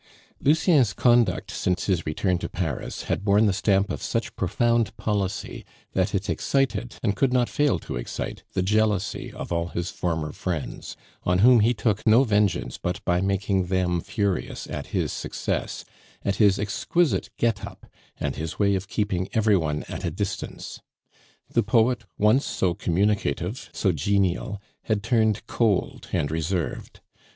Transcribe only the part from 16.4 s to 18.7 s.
exquisite "get up," and his